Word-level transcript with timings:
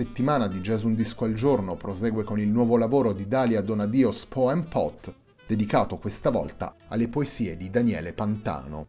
Settimana 0.00 0.48
di 0.48 0.60
Jazz 0.60 0.84
Un 0.84 0.94
Disco 0.94 1.26
al 1.26 1.34
Giorno 1.34 1.76
prosegue 1.76 2.24
con 2.24 2.40
il 2.40 2.48
nuovo 2.48 2.78
lavoro 2.78 3.12
di 3.12 3.28
Dalia 3.28 3.60
Donadios 3.60 4.24
Poem 4.24 4.62
Pot, 4.62 5.14
dedicato 5.46 5.98
questa 5.98 6.30
volta 6.30 6.74
alle 6.88 7.08
poesie 7.08 7.54
di 7.54 7.68
Daniele 7.68 8.14
Pantano. 8.14 8.86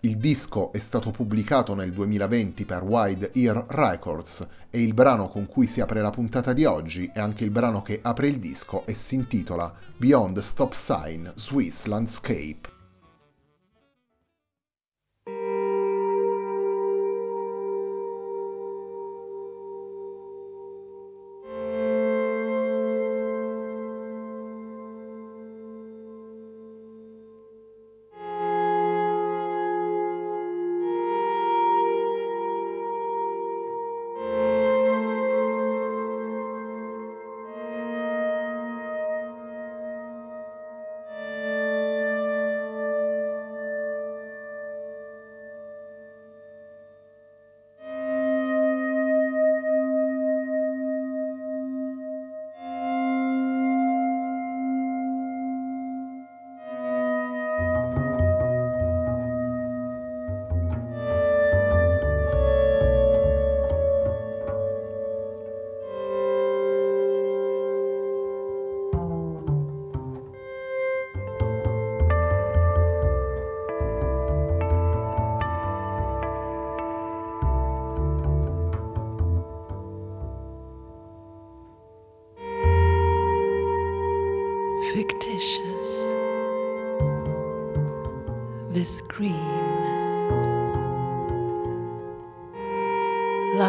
Il 0.00 0.16
disco 0.16 0.72
è 0.72 0.78
stato 0.78 1.10
pubblicato 1.10 1.74
nel 1.74 1.92
2020 1.92 2.64
per 2.64 2.82
Wide 2.82 3.32
Ear 3.34 3.66
Records 3.68 4.46
e 4.70 4.82
il 4.82 4.94
brano 4.94 5.28
con 5.28 5.46
cui 5.46 5.66
si 5.66 5.82
apre 5.82 6.00
la 6.00 6.08
puntata 6.08 6.54
di 6.54 6.64
oggi 6.64 7.10
è 7.12 7.20
anche 7.20 7.44
il 7.44 7.50
brano 7.50 7.82
che 7.82 7.98
apre 8.02 8.28
il 8.28 8.38
disco 8.38 8.86
e 8.86 8.94
si 8.94 9.16
intitola 9.16 9.70
Beyond 9.98 10.38
Stop 10.38 10.72
Sign 10.72 11.28
Swiss 11.34 11.84
Landscape. 11.84 12.79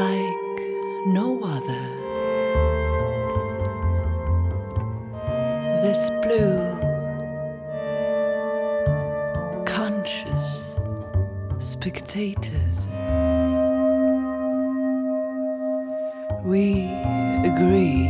Like 0.01 0.59
no 1.05 1.27
other. 1.43 1.85
This 5.83 6.09
blue, 6.23 6.59
conscious 9.65 10.49
spectators. 11.59 12.77
We 16.43 16.65
agree 17.51 18.09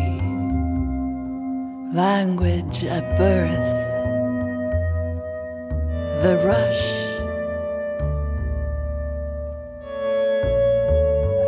language 1.93 2.85
at 2.85 3.05
birth, 3.17 3.69
the 6.23 6.35
rush 6.45 7.00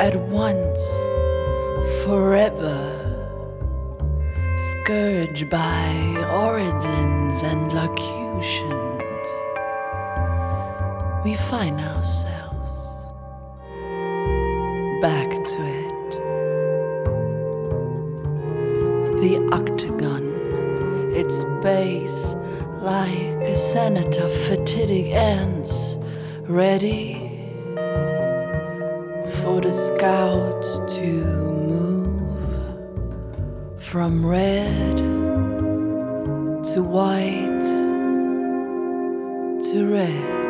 at 0.03 0.19
once, 0.27 0.83
forever, 2.03 2.77
scourged 4.57 5.49
by 5.49 5.87
origins 6.45 7.41
and 7.41 7.71
locutions, 7.71 9.27
we 11.23 11.35
find 11.49 11.79
ourselves 11.79 12.75
back 15.01 15.29
to 15.51 15.59
it. 15.81 16.11
The 19.21 19.49
octagon 19.53 20.25
its 21.15 21.45
base 21.63 22.35
like 22.81 23.47
a 23.47 23.55
senate 23.55 24.17
of 24.17 24.31
fatidic 24.31 25.11
ants, 25.13 25.97
ready 26.41 27.22
for 29.43 29.59
the 29.59 29.73
scouts 29.73 30.79
to 30.95 31.03
move 31.67 32.39
from 33.77 34.25
red 34.25 34.97
to 36.63 36.81
white 36.81 37.61
to 39.61 39.85
red. 39.91 40.42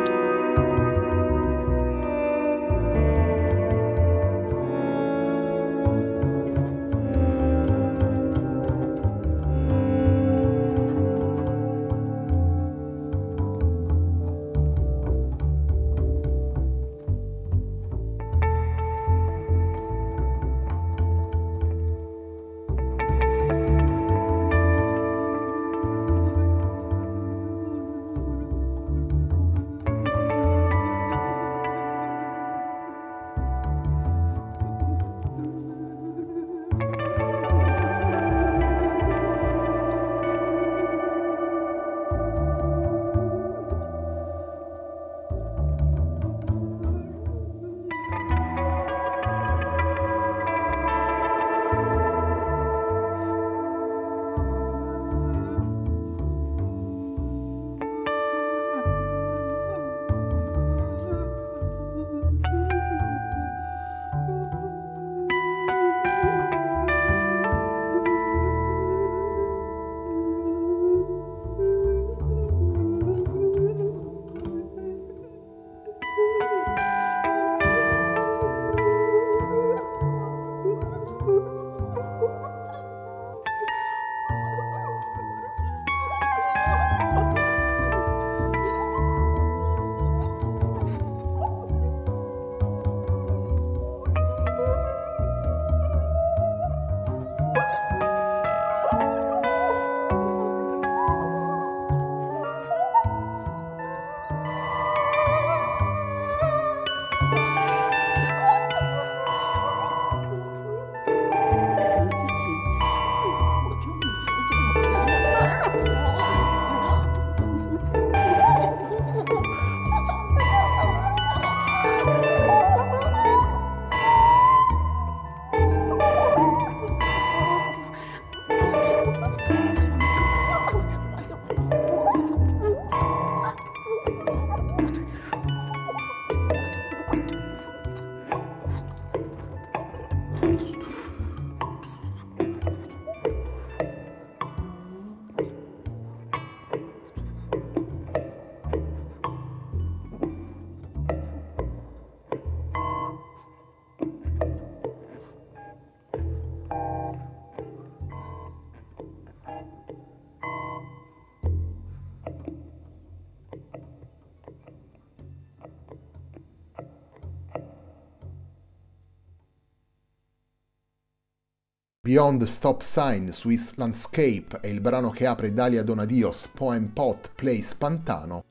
Beyond 172.14 172.44
Stop 172.44 172.80
Sign, 172.80 173.26
Swiss 173.26 173.74
Landscape 173.74 174.60
è 174.60 174.68
il 174.68 174.80
brano 174.80 175.10
che 175.10 175.26
apre 175.26 175.52
Dalia 175.52 175.82
Donadios 175.82 176.46
Poem 176.46 176.90
Pot 176.92 177.32
Place 177.34 177.74
Pantano, 177.76 178.44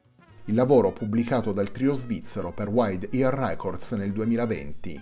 il 0.47 0.53
lavoro 0.53 0.91
pubblicato 0.91 1.53
dal 1.53 1.71
trio 1.71 1.93
svizzero 1.93 2.51
per 2.51 2.67
Wide 2.67 3.07
Ear 3.11 3.33
Records 3.33 3.93
nel 3.93 4.11
2020. 4.11 5.01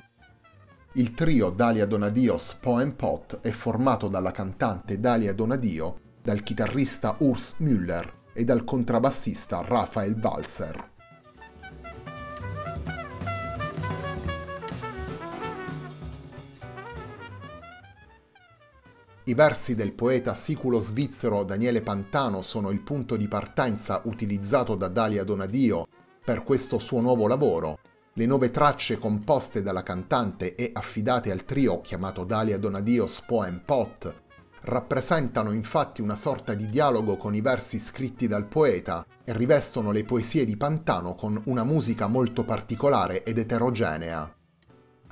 Il 0.93 1.13
trio 1.15 1.49
Dalia 1.49 1.87
Donadios 1.87 2.53
Poem 2.53 2.91
Pot 2.93 3.39
è 3.41 3.49
formato 3.49 4.07
dalla 4.07 4.29
cantante 4.29 4.99
Dalia 4.99 5.33
Donadio, 5.33 5.99
dal 6.21 6.43
chitarrista 6.43 7.15
Urs 7.17 7.55
Müller 7.61 8.07
e 8.31 8.43
dal 8.43 8.63
contrabbassista 8.63 9.63
Raphael 9.65 10.19
Walzer. 10.21 10.90
I 19.31 19.33
versi 19.33 19.75
del 19.75 19.93
poeta 19.93 20.33
siculo 20.33 20.81
svizzero 20.81 21.45
Daniele 21.45 21.81
Pantano 21.81 22.41
sono 22.41 22.69
il 22.69 22.81
punto 22.81 23.15
di 23.15 23.29
partenza 23.29 24.01
utilizzato 24.03 24.75
da 24.75 24.89
Dalia 24.89 25.23
Donadio 25.23 25.87
per 26.21 26.43
questo 26.43 26.79
suo 26.79 26.99
nuovo 26.99 27.27
lavoro. 27.27 27.79
Le 28.11 28.25
nove 28.25 28.51
tracce 28.51 28.97
composte 28.97 29.61
dalla 29.61 29.83
cantante 29.83 30.55
e 30.55 30.71
affidate 30.73 31.31
al 31.31 31.45
trio 31.45 31.79
chiamato 31.79 32.25
Dalia 32.25 32.57
Donadio's 32.57 33.21
Poem 33.21 33.61
Pot 33.63 34.13
rappresentano 34.63 35.53
infatti 35.53 36.01
una 36.01 36.15
sorta 36.15 36.53
di 36.53 36.65
dialogo 36.65 37.15
con 37.15 37.33
i 37.33 37.39
versi 37.39 37.79
scritti 37.79 38.27
dal 38.27 38.47
poeta 38.47 39.05
e 39.23 39.31
rivestono 39.31 39.93
le 39.93 40.03
poesie 40.03 40.43
di 40.43 40.57
Pantano 40.57 41.15
con 41.15 41.41
una 41.45 41.63
musica 41.63 42.07
molto 42.07 42.43
particolare 42.43 43.23
ed 43.23 43.37
eterogenea. 43.37 44.35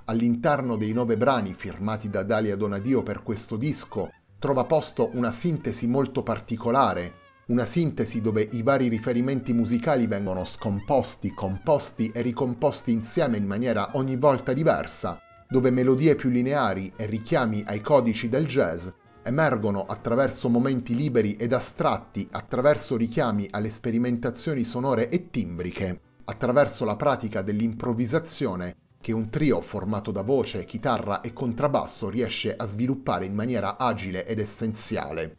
All'interno 0.09 0.75
dei 0.75 0.91
nove 0.91 1.17
brani 1.17 1.53
firmati 1.53 2.09
da 2.09 2.23
Dalia 2.23 2.55
Donadio 2.55 3.03
per 3.03 3.21
questo 3.21 3.57
disco 3.57 4.09
trova 4.39 4.65
posto 4.65 5.11
una 5.13 5.31
sintesi 5.31 5.85
molto 5.85 6.23
particolare, 6.23 7.13
una 7.49 7.63
sintesi 7.63 8.19
dove 8.19 8.41
i 8.53 8.63
vari 8.63 8.87
riferimenti 8.87 9.53
musicali 9.53 10.07
vengono 10.07 10.45
scomposti, 10.45 11.31
composti 11.35 12.09
e 12.11 12.23
ricomposti 12.23 12.91
insieme 12.91 13.37
in 13.37 13.45
maniera 13.45 13.91
ogni 13.93 14.15
volta 14.15 14.51
diversa, 14.51 15.19
dove 15.47 15.69
melodie 15.69 16.15
più 16.15 16.31
lineari 16.31 16.91
e 16.95 17.05
richiami 17.05 17.63
ai 17.67 17.81
codici 17.81 18.29
del 18.29 18.47
jazz 18.47 18.87
emergono 19.21 19.85
attraverso 19.85 20.49
momenti 20.49 20.95
liberi 20.95 21.33
ed 21.33 21.53
astratti, 21.53 22.27
attraverso 22.31 22.97
richiami 22.97 23.45
alle 23.51 23.69
sperimentazioni 23.69 24.63
sonore 24.63 25.09
e 25.09 25.29
timbriche, 25.29 26.01
attraverso 26.25 26.83
la 26.83 26.95
pratica 26.95 27.43
dell'improvvisazione 27.43 28.75
che 29.01 29.11
un 29.11 29.29
trio 29.29 29.61
formato 29.61 30.11
da 30.11 30.21
voce, 30.21 30.65
chitarra 30.65 31.21
e 31.21 31.33
contrabbasso 31.33 32.09
riesce 32.09 32.55
a 32.55 32.65
sviluppare 32.65 33.25
in 33.25 33.33
maniera 33.33 33.77
agile 33.77 34.25
ed 34.25 34.39
essenziale. 34.39 35.37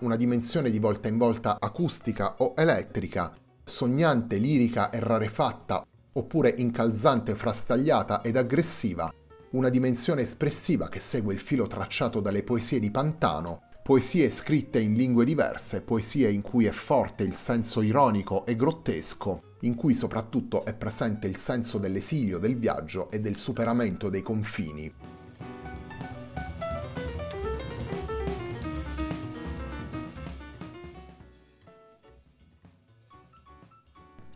Una 0.00 0.16
dimensione 0.16 0.70
di 0.70 0.78
volta 0.78 1.08
in 1.08 1.18
volta 1.18 1.56
acustica 1.60 2.36
o 2.38 2.54
elettrica, 2.56 3.34
sognante, 3.62 4.36
lirica 4.36 4.90
e 4.90 5.00
rarefatta, 5.00 5.84
oppure 6.12 6.54
incalzante, 6.56 7.34
frastagliata 7.34 8.22
ed 8.22 8.36
aggressiva, 8.36 9.12
una 9.50 9.68
dimensione 9.68 10.22
espressiva 10.22 10.88
che 10.88 11.00
segue 11.00 11.32
il 11.32 11.40
filo 11.40 11.66
tracciato 11.66 12.20
dalle 12.20 12.42
poesie 12.42 12.80
di 12.80 12.90
Pantano, 12.90 13.62
poesie 13.82 14.28
scritte 14.30 14.78
in 14.80 14.94
lingue 14.94 15.24
diverse, 15.24 15.80
poesie 15.80 16.30
in 16.30 16.42
cui 16.42 16.66
è 16.66 16.72
forte 16.72 17.22
il 17.22 17.34
senso 17.34 17.80
ironico 17.80 18.44
e 18.44 18.54
grottesco, 18.56 19.47
in 19.60 19.74
cui 19.74 19.94
soprattutto 19.94 20.64
è 20.64 20.74
presente 20.74 21.26
il 21.26 21.36
senso 21.36 21.78
dell'esilio, 21.78 22.38
del 22.38 22.56
viaggio 22.56 23.10
e 23.10 23.20
del 23.20 23.36
superamento 23.36 24.08
dei 24.08 24.22
confini. 24.22 24.92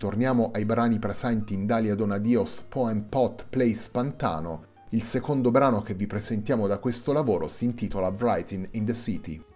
Torniamo 0.02 0.50
ai 0.52 0.64
brani 0.64 0.98
presenti 0.98 1.54
in 1.54 1.64
Dalia 1.64 1.94
Donadios 1.94 2.64
Poem 2.68 3.02
Pot 3.02 3.46
Place 3.48 3.88
Pantano. 3.92 4.64
Il 4.90 5.04
secondo 5.04 5.52
brano 5.52 5.80
che 5.80 5.94
vi 5.94 6.08
presentiamo 6.08 6.66
da 6.66 6.78
questo 6.78 7.12
lavoro 7.12 7.46
si 7.46 7.66
intitola 7.66 8.08
Writing 8.08 8.68
in 8.72 8.84
the 8.84 8.94
City. 8.94 9.51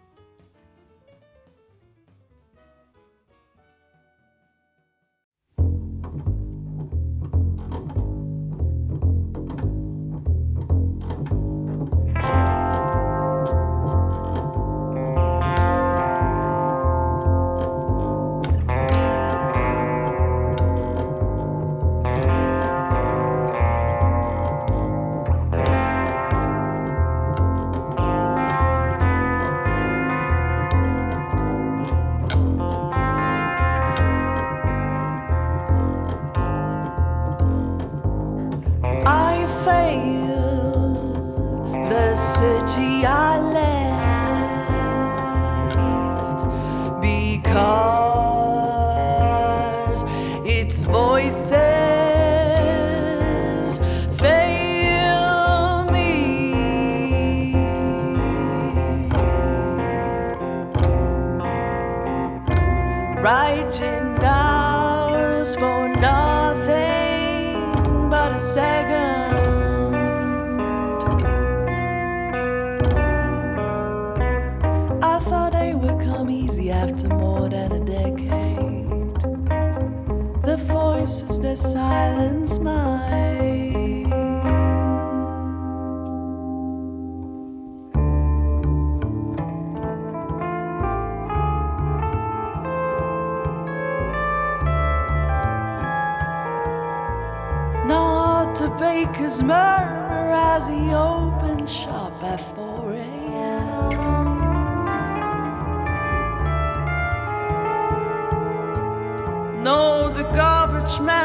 fail 39.67 40.95
the 41.91 42.15
city 42.15 43.05
I 43.05 43.39
left. 43.39 43.76
voices 81.07 81.39
that 81.39 81.57
silence 81.57 82.59
mine. 82.59 84.09
Not 97.87 98.57
the 98.59 98.69
baker's 98.81 99.43
murmur 99.43 100.33
as 100.33 100.67
he 100.67 100.93
opens 100.93 101.73
shop 101.73 102.21
at 102.25 102.41
four. 102.55 102.76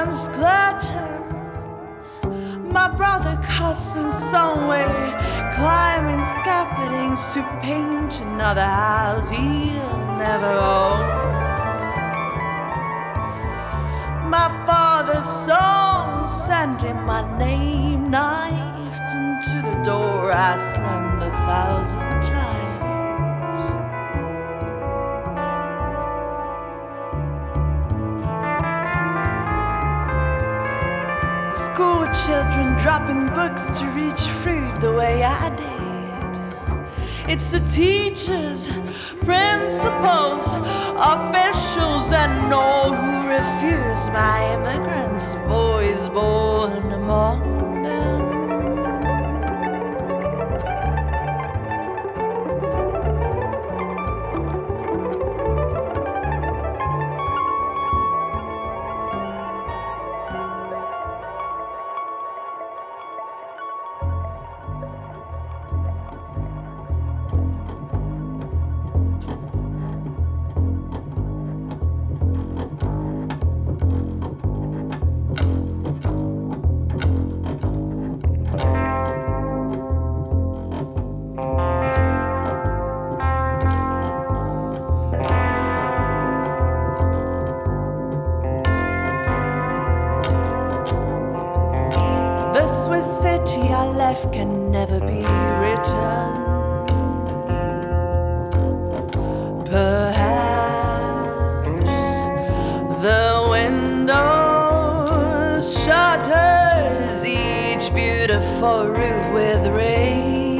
Clatter. 0.02 1.10
My 2.64 2.90
brother 2.90 3.40
cousin 3.44 4.10
somewhere 4.10 4.88
climbing 5.54 6.26
scaffoldings 6.26 7.34
to 7.34 7.44
paint 7.62 8.20
another 8.22 8.66
house 8.66 9.30
he'll 9.30 10.18
never 10.18 10.52
own. 10.52 11.06
My 14.30 14.50
father's 14.66 15.30
song 15.46 16.26
sending 16.28 17.02
my 17.04 17.22
name 17.38 18.10
knifed 18.10 19.14
into 19.14 19.62
the 19.70 19.84
door 19.84 20.32
I 20.32 20.58
slammed 20.58 21.22
a 21.22 21.32
thousand 21.46 22.34
times. 22.34 22.61
Dropping 32.82 33.28
books 33.28 33.68
to 33.80 33.86
reach 33.90 34.22
fruit 34.42 34.82
the 34.82 34.92
way 34.92 35.24
I 35.24 35.50
did. 35.50 35.82
It's 37.30 37.52
the 37.52 37.60
teachers, 37.60 38.68
principals, 39.20 40.48
officials, 40.98 42.12
and 42.12 42.52
all 42.52 42.92
who 42.92 43.28
refuse 43.28 44.08
my 44.08 44.54
immigrants, 44.56 45.34
boys 45.48 46.10
born 46.10 46.92
among 46.92 47.51
beautiful 108.82 108.90
roof 108.90 109.34
with 109.34 109.68
rain. 109.76 110.58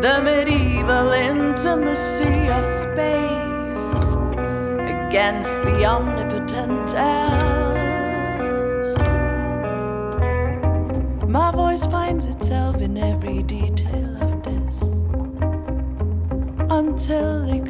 The 0.00 0.20
medieval 0.22 1.12
intimacy 1.12 2.48
of 2.48 2.66
space 2.66 4.16
against 4.90 5.62
the 5.62 5.84
omnipotent 5.84 6.94
elves. 6.94 7.38
My 11.28 11.52
voice 11.52 11.86
finds 11.86 12.26
itself 12.26 12.80
in 12.80 12.96
every 12.96 13.42
detail 13.44 14.16
of 14.22 14.42
this 14.42 14.82
until 16.70 17.48
it 17.48 17.61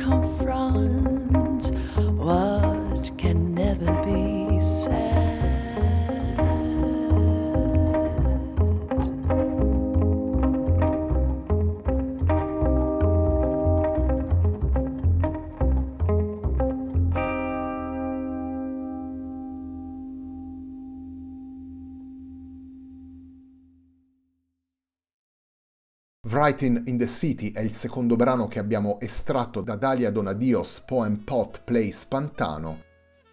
Writing 26.42 26.88
in 26.88 26.98
the 26.98 27.06
City 27.06 27.52
è 27.52 27.60
il 27.60 27.72
secondo 27.72 28.16
brano 28.16 28.48
che 28.48 28.58
abbiamo 28.58 28.98
estratto 28.98 29.60
da 29.60 29.76
Dalia 29.76 30.10
Donadios 30.10 30.80
Poem 30.80 31.18
Pot 31.18 31.62
Plays 31.62 32.04
Pantano, 32.04 32.82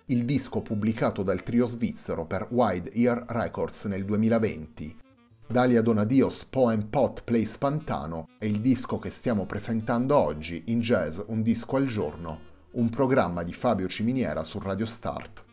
il 0.10 0.26
disco 0.26 0.62
pubblicato 0.62 1.24
dal 1.24 1.42
trio 1.42 1.66
svizzero 1.66 2.28
per 2.28 2.46
Wide 2.52 2.92
Ear 2.94 3.26
Records 3.30 3.86
nel 3.86 4.06
2020. 4.06 4.96
Dalia 5.48 5.82
Donadios 5.82 6.46
Poem 6.46 6.84
Pot 6.84 7.24
Plays 7.24 7.58
Pantano 7.58 8.28
è 8.38 8.46
il 8.46 8.62
disco 8.62 9.00
che 9.00 9.10
stiamo 9.10 9.48
presentando 9.48 10.16
oggi 10.16 10.66
in 10.68 10.80
Jazz 10.80 11.20
Un 11.30 11.42
disco 11.42 11.78
al 11.78 11.88
giorno, 11.88 12.40
un 12.74 12.90
programma 12.90 13.42
di 13.42 13.54
Fabio 13.54 13.88
Ciminiera 13.88 14.44
su 14.44 14.60
Radio 14.60 14.86
Start. 14.86 15.49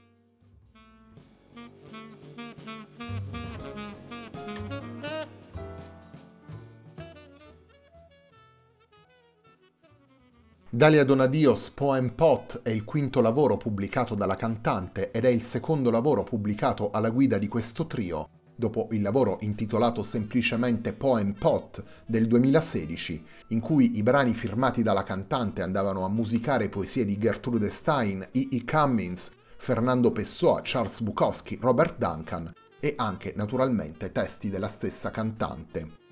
Dalia 10.77 11.05
Donadios 11.05 11.71
Poem 11.71 12.11
Pot 12.11 12.61
è 12.63 12.69
il 12.69 12.85
quinto 12.85 13.23
lavoro 13.23 13.57
pubblicato 13.57 14.15
dalla 14.15 14.37
cantante 14.37 15.11
ed 15.11 15.25
è 15.25 15.31
il 15.31 15.41
secondo 15.41 15.91
lavoro 15.91 16.23
pubblicato 16.23 16.91
alla 16.91 17.09
guida 17.09 17.39
di 17.39 17.49
questo 17.49 17.87
trio, 17.87 18.29
dopo 18.55 18.89
il 18.91 19.01
lavoro 19.01 19.39
intitolato 19.41 20.03
semplicemente 20.03 20.93
Poem 20.93 21.33
Pot 21.33 21.83
del 22.05 22.27
2016, 22.27 23.25
in 23.49 23.61
cui 23.61 23.97
i 23.97 24.03
brani 24.03 24.35
firmati 24.35 24.83
dalla 24.83 25.03
cantante 25.03 25.63
andavano 25.63 26.05
a 26.05 26.11
musicare 26.11 26.69
poesie 26.69 27.07
di 27.07 27.17
Gertrude 27.17 27.71
Stein, 27.71 28.29
E. 28.33 28.47
E. 28.51 28.63
Cummins, 28.71 29.33
Fernando 29.57 30.13
Pessoa, 30.13 30.61
Charles 30.63 31.01
Bukowski, 31.01 31.57
Robert 31.59 31.97
Duncan 31.97 32.53
e 32.79 32.93
anche 32.99 33.33
naturalmente 33.35 34.13
testi 34.13 34.51
della 34.51 34.69
stessa 34.69 35.11
cantante. 35.11 36.05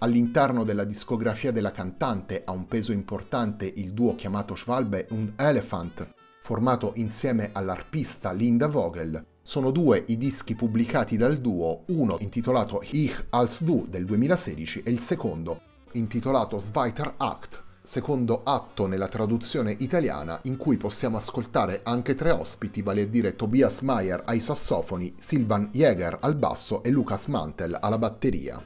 All'interno 0.00 0.62
della 0.62 0.84
discografia 0.84 1.50
della 1.50 1.72
cantante 1.72 2.42
ha 2.44 2.52
un 2.52 2.68
peso 2.68 2.92
importante 2.92 3.70
il 3.76 3.92
duo 3.92 4.14
chiamato 4.14 4.54
Schwalbe 4.54 5.08
und 5.10 5.32
Elephant, 5.36 6.14
formato 6.40 6.92
insieme 6.94 7.50
all'arpista 7.52 8.30
Linda 8.30 8.68
Vogel. 8.68 9.24
Sono 9.42 9.72
due 9.72 10.04
i 10.06 10.16
dischi 10.16 10.54
pubblicati 10.54 11.16
dal 11.16 11.40
duo, 11.40 11.82
uno 11.88 12.16
intitolato 12.20 12.80
Ich 12.90 13.26
als 13.30 13.64
Du 13.64 13.86
del 13.88 14.04
2016 14.04 14.82
e 14.84 14.90
il 14.92 15.00
secondo 15.00 15.62
intitolato 15.92 16.60
Zweiter 16.60 17.14
Act, 17.16 17.64
secondo 17.82 18.42
atto 18.44 18.86
nella 18.86 19.08
traduzione 19.08 19.74
italiana 19.80 20.38
in 20.44 20.56
cui 20.56 20.76
possiamo 20.76 21.16
ascoltare 21.16 21.80
anche 21.82 22.14
tre 22.14 22.30
ospiti, 22.30 22.82
vale 22.82 23.02
a 23.02 23.06
dire 23.06 23.34
Tobias 23.34 23.80
Mayer 23.80 24.22
ai 24.26 24.38
sassofoni, 24.38 25.12
Silvan 25.18 25.70
Jäger 25.72 26.18
al 26.20 26.36
basso 26.36 26.84
e 26.84 26.90
Lucas 26.90 27.26
Mantel 27.26 27.76
alla 27.80 27.98
batteria. 27.98 28.62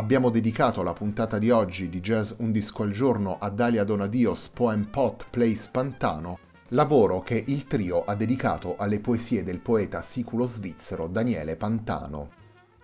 Abbiamo 0.00 0.30
dedicato 0.30 0.82
la 0.82 0.94
puntata 0.94 1.36
di 1.36 1.50
oggi 1.50 1.90
di 1.90 2.00
Jazz 2.00 2.32
Un 2.38 2.52
disco 2.52 2.84
al 2.84 2.90
giorno 2.90 3.36
a 3.38 3.50
Dalia 3.50 3.84
Donadios 3.84 4.48
Poem 4.48 4.84
Pot 4.84 5.26
Plays 5.28 5.66
Pantano, 5.66 6.38
lavoro 6.68 7.20
che 7.20 7.44
il 7.48 7.66
trio 7.66 8.06
ha 8.06 8.14
dedicato 8.14 8.76
alle 8.78 8.98
poesie 9.00 9.44
del 9.44 9.58
poeta 9.58 10.00
siculo-svizzero 10.00 11.06
Daniele 11.06 11.54
Pantano. 11.56 12.30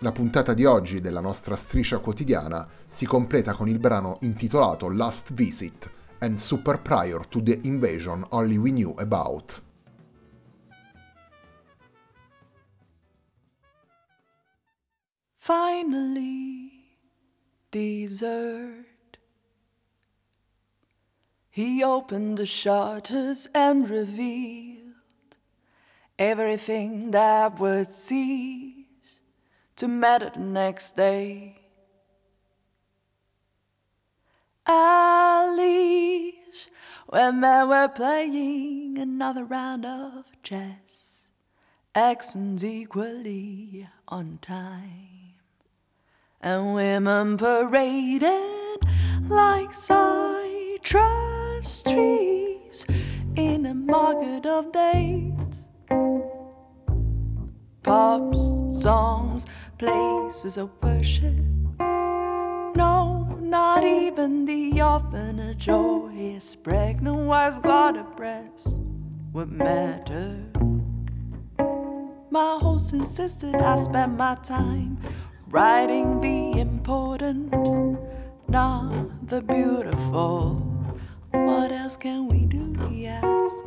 La 0.00 0.12
puntata 0.12 0.52
di 0.52 0.66
oggi 0.66 1.00
della 1.00 1.20
nostra 1.20 1.56
striscia 1.56 2.00
quotidiana 2.00 2.68
si 2.87 3.06
completa 3.06 3.54
con 3.54 3.66
il 3.66 3.78
brano 3.78 4.18
intitolato 4.20 4.90
Last 4.90 5.32
Visit 5.32 5.90
and 6.18 6.37
Super 6.37 6.82
Prior 6.82 7.26
to 7.26 7.42
the 7.42 7.61
Invasion 7.62 8.26
Only 8.28 8.58
We 8.58 8.70
Knew 8.73 8.92
About. 8.99 9.62
Finally, 15.37 16.65
desert. 17.76 19.18
He 21.50 21.85
opened 21.85 22.38
the 22.38 22.47
shutters 22.47 23.49
and 23.54 23.90
revealed 23.90 25.37
everything 26.18 27.11
that 27.11 27.61
would 27.61 27.92
cease 27.92 29.21
to 29.76 29.88
matter 29.88 30.30
the 30.35 30.40
next 30.40 30.97
day. 30.97 31.61
Least 35.56 36.71
when 37.06 37.40
they 37.40 37.62
were 37.73 37.88
playing 37.88 38.99
another 38.99 39.45
round 39.45 39.85
of 39.87 40.25
chess, 40.42 41.28
accents 41.95 42.64
equally 42.64 43.87
on 44.09 44.38
time 44.42 45.15
and 46.46 46.74
women 46.74 47.36
paraded 47.36 48.80
like 49.22 49.74
citrus 49.74 51.02
trees 51.82 52.86
in 53.34 53.66
a 53.66 53.75
market 53.75 54.47
of 54.47 54.71
dates. 54.71 55.62
Pops, 57.82 58.38
songs, 58.80 59.47
places 59.76 60.56
of 60.56 60.71
worship. 60.80 61.34
No, 61.80 63.26
not 63.40 63.82
even 63.82 64.44
the 64.44 64.80
orphanage 64.80 65.68
or 65.68 66.08
his 66.10 66.54
pregnant 66.54 67.26
wife's 67.26 67.58
glad 67.58 67.97
breast 68.14 68.68
would 69.32 69.50
matter. 69.50 70.44
My 72.30 72.58
host 72.60 72.92
insisted 72.92 73.56
I 73.56 73.76
spend 73.78 74.16
my 74.16 74.36
time 74.44 75.00
writing 75.49 76.21
the 76.21 76.61
important, 76.61 77.52
not 78.49 79.28
the 79.28 79.41
beautiful. 79.43 80.54
What 81.30 81.71
else 81.71 81.97
can 81.97 82.26
we 82.28 82.47
do? 82.47 82.75
He 82.89 83.06
asked. 83.06 83.67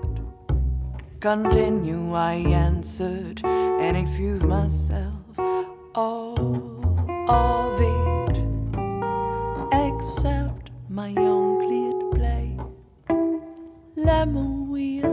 Continue, 1.20 2.14
I 2.14 2.34
answered, 2.34 3.44
and 3.46 3.98
excuse 3.98 4.44
myself. 4.44 5.14
All 5.96 6.36
of 7.30 7.82
it, 7.82 8.38
except 9.74 10.72
my 10.90 11.10
young 11.10 11.62
cleared 11.62 12.12
plate, 12.16 12.60
lemon 13.96 14.70
wheels 14.70 15.09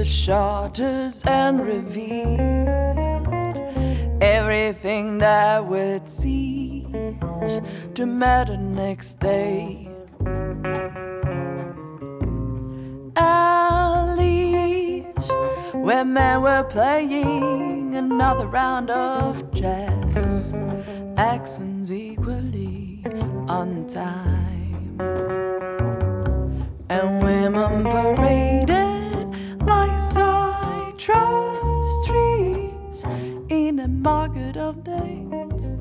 the 0.00 0.06
shutters 0.06 1.22
and 1.26 1.60
revealed 1.60 2.38
everything 4.22 5.18
that 5.18 5.62
would 5.66 6.08
cease 6.08 7.60
to 7.92 8.06
matter 8.06 8.56
next 8.56 9.20
day. 9.20 9.90
Alleys 13.14 14.62
where 15.74 16.06
men 16.06 16.40
were 16.40 16.64
playing 16.64 17.94
another 17.94 18.46
round 18.46 18.88
of 18.88 19.52
chess, 19.52 20.54
accents 21.18 21.90
equally 21.90 23.04
on 23.48 23.86
time, 23.86 24.98
and 26.88 27.22
women 27.22 27.84
paraded 27.84 28.49
market 34.00 34.56
of 34.56 34.82
dates. 34.82 35.78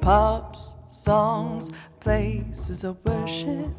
Pubs, 0.00 0.76
songs, 0.86 1.70
places 1.98 2.84
of 2.84 2.96
worship. 3.04 3.70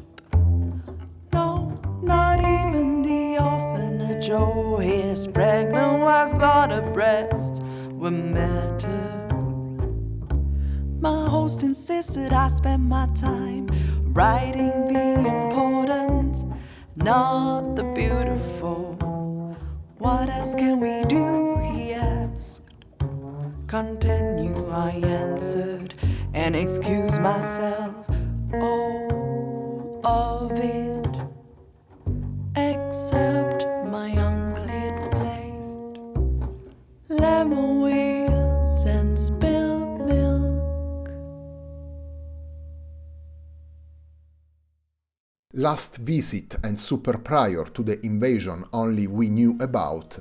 No, 1.32 1.80
not 2.02 2.38
even 2.38 3.00
the 3.00 3.38
orphanage. 3.38 4.28
Oh, 4.28 4.76
his 4.76 5.26
pregnant 5.26 6.02
wife's 6.02 6.34
got 6.34 6.70
a 6.70 6.82
breast 6.82 7.62
would 7.92 8.12
matter. 8.12 9.04
My 11.00 11.28
host 11.28 11.62
insisted 11.62 12.32
I 12.32 12.50
spend 12.50 12.84
my 12.88 13.06
time 13.14 13.68
writing 14.12 14.92
the 14.92 15.26
important, 15.26 16.44
not 16.96 17.74
the 17.74 17.84
beautiful. 17.84 18.96
What 19.98 20.28
else 20.28 20.54
can 20.54 20.78
we 20.78 21.04
do? 21.08 21.56
He 21.58 21.82
asked. 21.82 21.87
Continue, 23.68 24.66
I 24.70 24.92
answered, 25.04 25.92
and 26.32 26.56
excused 26.56 27.20
myself. 27.20 27.94
All 28.54 30.00
of 30.06 30.52
it, 30.52 31.06
except 32.56 33.66
my 33.84 34.14
plate, 35.10 35.98
lemon 37.10 37.82
wheels 37.82 38.84
and 38.84 39.18
spilled 39.18 40.00
milk. 40.06 41.10
Last 45.52 45.98
Visit 45.98 46.56
and 46.64 46.78
Super 46.78 47.18
Prior 47.18 47.64
to 47.64 47.82
the 47.82 48.02
Invasion 48.02 48.64
Only 48.72 49.06
We 49.08 49.28
Knew 49.28 49.58
About 49.60 50.18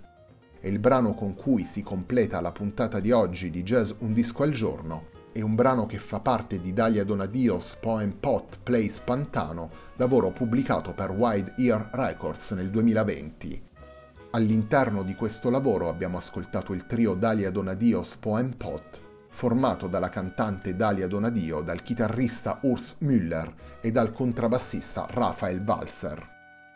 è 0.68 0.70
il 0.70 0.80
brano 0.80 1.14
con 1.14 1.34
cui 1.34 1.64
si 1.64 1.82
completa 1.82 2.42
la 2.42 2.52
puntata 2.52 3.00
di 3.00 3.12
oggi 3.12 3.50
di 3.50 3.64
Jazz 3.64 3.92
Un 4.00 4.12
Disco 4.12 4.44
al 4.44 4.52
Giorno. 4.52 5.12
È 5.32 5.40
un 5.40 5.56
brano 5.56 5.86
che 5.86 5.98
fa 5.98 6.20
parte 6.20 6.60
di 6.60 6.74
Dalia 6.74 7.06
Donadios 7.06 7.78
Poem 7.78 8.12
Pot 8.12 8.60
Plays 8.64 9.00
Pantano, 9.00 9.70
lavoro 9.96 10.32
pubblicato 10.32 10.94
per 10.94 11.12
Wide 11.12 11.54
Ear 11.58 11.90
Records 11.94 12.52
nel 12.52 12.70
2020. 12.70 13.64
All'interno 14.32 15.04
di 15.04 15.16
questo 15.16 15.50
lavoro 15.50 15.88
abbiamo 15.88 16.18
ascoltato 16.18 16.74
il 16.74 16.86
trio 16.86 17.14
Dalia 17.14 17.50
Donadios 17.50 18.18
Poem 18.18 18.52
Pot, 18.52 19.02
formato 19.30 19.88
dalla 19.88 20.10
cantante 20.10 20.76
Dalia 20.76 21.08
Donadio, 21.08 21.62
dal 21.62 21.82
chitarrista 21.82 22.60
Urs 22.64 22.98
Müller 23.04 23.54
e 23.80 23.90
dal 23.92 24.12
contrabbassista 24.12 25.08
Rafael 25.12 25.64
Walser. 25.66 26.36